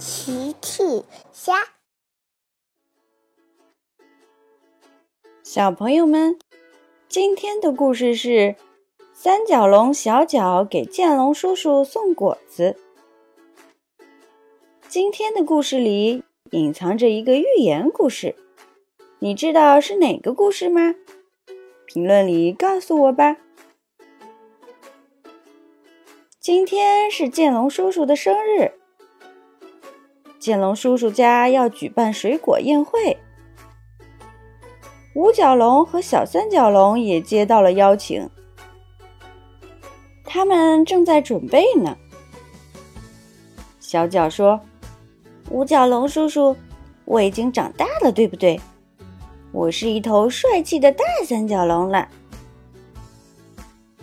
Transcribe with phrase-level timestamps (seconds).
[0.00, 1.56] 奇趣虾，
[5.42, 6.38] 小朋友们，
[7.06, 8.56] 今天的故事是
[9.12, 12.78] 三角龙小脚给剑龙叔叔送果子。
[14.88, 18.34] 今天的故事里隐藏着一个寓言故事，
[19.18, 20.94] 你知道是哪个故事吗？
[21.84, 23.36] 评论里告诉我吧。
[26.40, 28.79] 今天是剑龙叔叔的生日。
[30.40, 33.18] 剑龙叔叔家要举办水果宴会，
[35.14, 38.26] 五角龙和小三角龙也接到了邀请，
[40.24, 41.94] 他们正在准备呢。
[43.80, 44.58] 小角说
[45.50, 46.56] ：“五角龙叔叔，
[47.04, 48.58] 我已经长大了，对不对？
[49.52, 52.08] 我是一头帅气的大三角龙了。”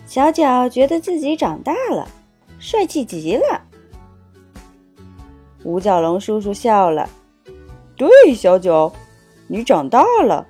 [0.06, 2.08] 小角觉得自己长大了，
[2.60, 3.64] 帅气极了。
[5.64, 7.08] 五角龙叔叔笑了
[7.96, 8.92] ：“对，小九，
[9.48, 10.46] 你长大了，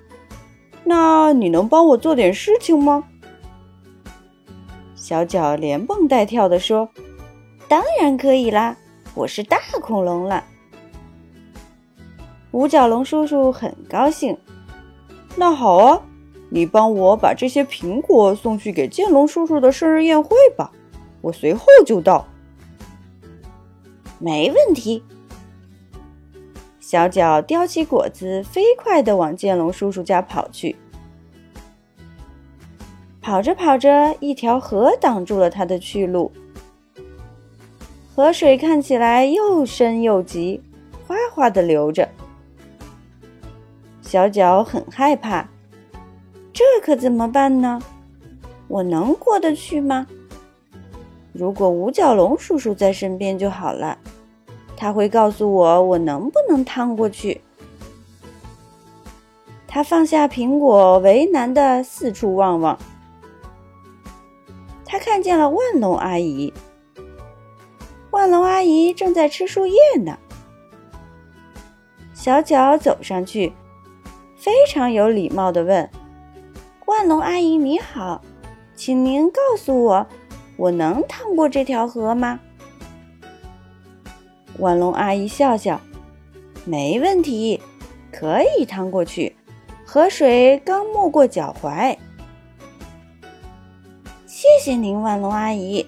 [0.85, 3.05] 那你能帮我做点事情吗？”
[4.95, 6.89] 小脚连蹦带跳地说
[7.69, 8.77] ：“当然可以啦，
[9.15, 10.45] 我是大恐龙了。”
[12.53, 14.37] 五角龙叔叔很高兴
[15.37, 16.03] ：“那好啊，
[16.51, 20.71] 你帮我把这些苹果送去给剑龙叔叔的生日宴会吧，
[21.23, 22.27] 我随后就到。”
[24.19, 25.03] 没问题。
[26.81, 30.77] 小脚叼起果子，飞快地往剑龙叔叔家跑去。
[33.21, 36.33] 跑着跑着，一条河挡住了他的去路。
[38.15, 40.63] 河水看起来又深又急，
[41.07, 42.09] 哗哗地流着。
[44.01, 45.47] 小脚很害怕，
[46.53, 47.79] 这可怎么办呢？
[48.67, 50.07] 我能过得去吗？
[51.35, 53.99] 如果五角龙叔叔在身边就好了，
[54.81, 57.41] 他会告诉我我能不能趟过去。
[59.67, 62.79] 他放下苹果，为难的四处望望。
[64.85, 66.53] 他看见了万龙阿姨，
[68.13, 70.17] 万龙阿姨正在吃树叶呢。
[72.15, 73.53] 小脚走上去，
[74.37, 75.91] 非常有礼貌的问
[76.87, 78.23] ：“万龙阿姨你好，
[78.77, 80.07] 请您告诉我。”
[80.57, 82.39] 我能趟过这条河吗？
[84.59, 85.81] 万龙阿姨笑笑，
[86.65, 87.61] 没问题，
[88.13, 89.35] 可以趟过去。
[89.85, 91.97] 河水刚没过脚踝。
[94.27, 95.87] 谢谢您，万龙阿姨。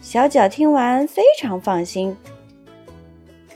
[0.00, 2.16] 小脚听完非常放心，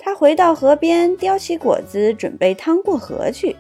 [0.01, 3.55] 他回到河边，叼起果子，准备趟过河去。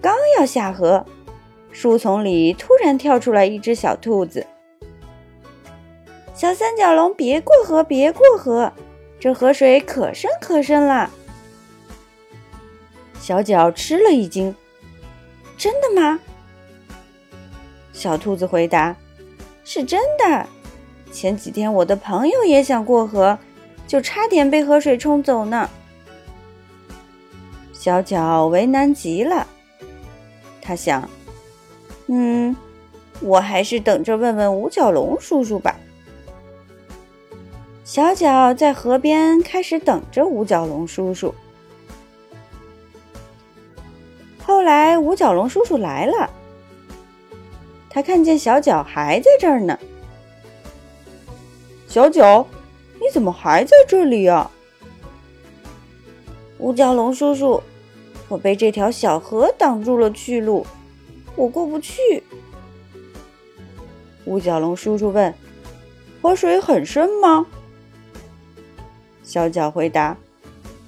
[0.00, 1.04] 刚要下河。
[1.74, 4.46] 树丛里突然跳出来一只小兔子。
[6.42, 8.72] 小三角龙，别过河，别过河，
[9.20, 11.08] 这河水可深可深了。
[13.20, 14.52] 小脚吃了一惊
[15.56, 16.18] ：“真的吗？”
[17.94, 18.96] 小兔子回答
[19.62, 20.44] ：“是真的。
[21.12, 23.38] 前几天我的朋友也想过河，
[23.86, 25.70] 就差点被河水冲走呢。”
[27.72, 29.46] 小脚为难极了，
[30.60, 31.08] 他想。
[32.08, 32.56] 嗯，
[33.20, 35.76] 我还是等着问问五角龙叔叔吧。
[37.92, 41.34] 小脚在河边开始等着五角龙叔叔。
[44.42, 46.30] 后来五角龙叔叔来了，
[47.90, 49.78] 他看见小脚还在这儿呢。
[51.86, 52.46] 小脚，
[52.94, 54.50] 你怎么还在这里呀？
[56.56, 57.62] 五角龙叔叔，
[58.26, 60.66] 我被这条小河挡住了去路。
[61.36, 62.22] 我过不去。
[64.24, 65.34] 五角龙叔叔问
[66.22, 67.46] ：“河水很深吗？”
[69.32, 70.14] 小脚回答：“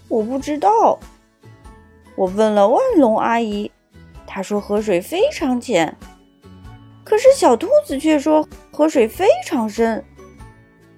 [0.06, 0.99] 我不知道。
[2.15, 3.72] 我问了万龙阿姨，
[4.27, 5.97] 她说河水非常浅。
[7.04, 10.04] 可是小兔子却说河水非常深。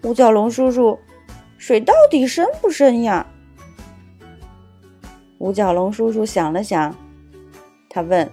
[0.02, 0.98] 五角龙叔叔，
[1.56, 3.24] 水到底深不深呀？”
[5.38, 6.96] 五角龙叔叔想了想，
[7.88, 8.28] 他问。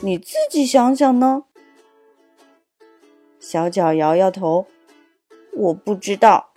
[0.00, 1.42] 你自己想想呢？
[3.40, 4.68] 小脚摇摇头，
[5.56, 6.51] 我不知道。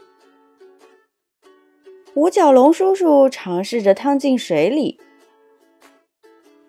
[2.16, 4.98] 五角龙叔叔尝试着趟进水里，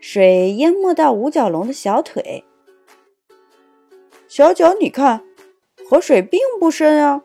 [0.01, 2.43] 水淹没到五角龙的小腿。
[4.27, 5.23] 小脚，你看，
[5.89, 7.23] 河水并不深啊。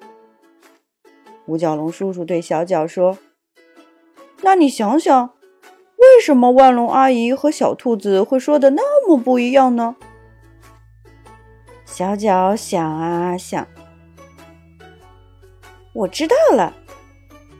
[1.48, 3.18] 五角龙叔叔对小脚说
[4.44, 5.34] ：“那你想想。”
[5.98, 9.96] 为什么万龙阿姨和小兔子会说的那么不一样呢？
[11.86, 13.68] 小脚想啊想，
[15.94, 16.76] 我知道了，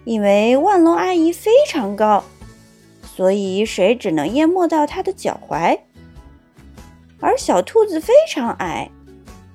[0.04, 2.24] 因为万龙阿姨非常高，
[3.04, 5.78] 所以水只能淹没到她的脚踝；
[7.20, 8.90] 而小兔子非常矮，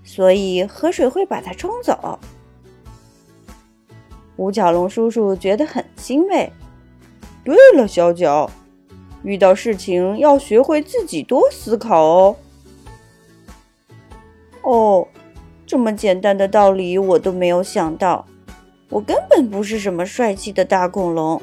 [0.04, 2.18] 所以河水会把它冲走。
[4.36, 6.52] 五角龙叔叔觉得很欣慰。
[7.42, 8.50] 对了，小脚，
[9.22, 12.36] 遇到事情要学会自己多思考哦。
[14.62, 15.08] 哦，
[15.66, 18.26] 这么简单的道理我都没有想到。
[18.88, 21.40] 我根本不是什么帅气的大恐龙。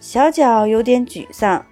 [0.00, 1.64] 小脚有点沮丧。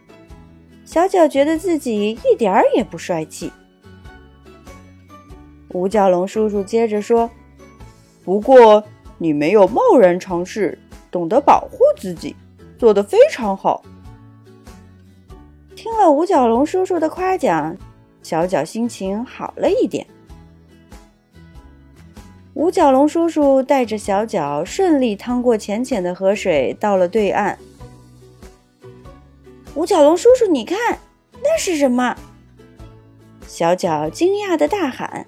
[0.84, 3.52] 小脚觉得自己一点儿也不帅气。
[5.68, 7.30] 五角龙叔叔接着说
[8.24, 8.82] ：“不过
[9.18, 10.76] 你没有贸然尝试，
[11.10, 12.34] 懂得保护自己，
[12.76, 13.82] 做得非常好。”
[15.76, 17.76] 听了五角龙叔叔的夸奖。
[18.22, 20.06] 小脚心情好了一点。
[22.60, 27.58] 五角龙叔叔带着小脚顺利趟过浅浅的河水，到了对岸。
[29.74, 30.98] 五角龙叔叔，你看，
[31.42, 32.14] 那是什么？
[33.46, 35.26] 小脚惊讶的大喊：“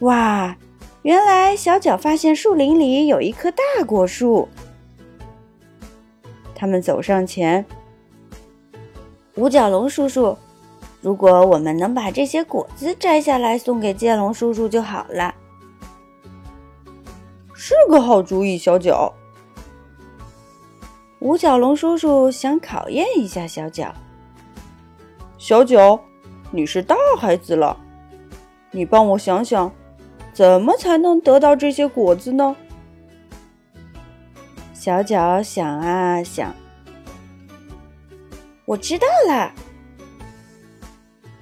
[0.00, 0.54] 哇！
[1.00, 4.46] 原来小脚发现树林里有一棵大果树。”
[6.54, 7.64] 他们走上前，
[9.36, 10.36] 五角龙叔叔。
[11.00, 15.34] 如果我们能把这些果子摘下来送给剑龙叔叔就好了，
[17.54, 18.58] 是个好主意。
[18.58, 19.12] 小脚，
[21.20, 23.94] 五角龙叔叔想考验一下小脚。
[25.38, 25.98] 小脚，
[26.50, 27.74] 你是大孩子了，
[28.70, 29.72] 你帮我想想，
[30.34, 32.54] 怎么才能得到这些果子呢？
[34.74, 36.54] 小脚想啊想，
[38.66, 39.50] 我知道了。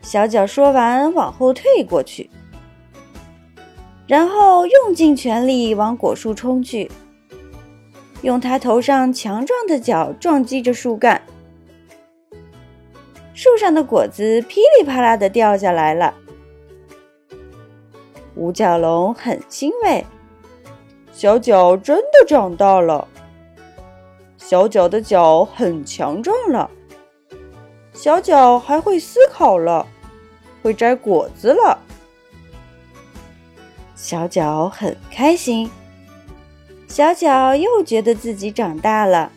[0.08, 2.30] 小脚说完，往后退过去，
[4.06, 6.90] 然后用尽全力往果树冲去，
[8.22, 11.20] 用他头上强壮的脚撞击着树干，
[13.34, 16.14] 树上的果子噼里啪啦的掉下来了。
[18.34, 20.06] 五角龙很欣慰，
[21.12, 23.06] 小脚真的长大了，
[24.38, 26.70] 小脚的脚很强壮了，
[27.92, 29.86] 小脚还会思考了。
[30.62, 31.78] 会摘果子了，
[33.94, 35.70] 小脚很开心。
[36.86, 39.30] 小脚又觉得自己长大了，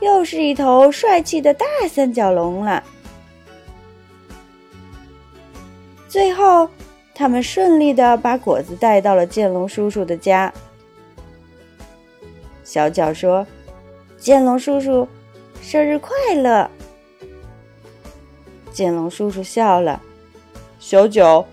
[0.00, 2.82] 又是一头帅气的大三角龙了。
[6.08, 6.68] 最后，
[7.14, 10.52] 他们顺利的把果子带到了剑龙叔叔的家。
[12.62, 13.46] 小脚说
[14.16, 15.06] ：“剑龙叔叔，
[15.60, 16.70] 生日快乐！”
[18.70, 20.00] 剑龙叔叔笑了。
[20.88, 21.46] 小脚，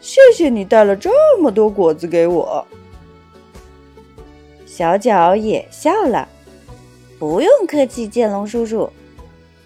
[0.00, 1.10] 谢谢你带了这
[1.42, 2.66] 么多果子给我。
[4.64, 6.26] 小脚也笑了，
[7.18, 8.90] 不用客气，剑龙叔叔，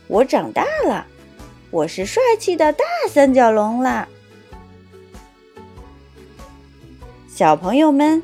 [0.08, 1.06] 我长大了，
[1.70, 4.08] 我是帅气的大三角龙啦。
[7.28, 8.20] 小朋友们，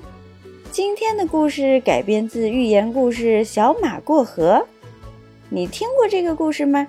[0.73, 4.55] 今天的故事改编自寓言故事《小马过河》，
[5.49, 6.89] 你听过这个故事吗？